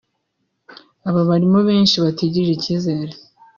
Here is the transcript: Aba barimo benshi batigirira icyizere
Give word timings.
Aba 1.07 1.21
barimo 1.29 1.59
benshi 1.69 1.95
batigirira 2.03 2.51
icyizere 2.57 3.13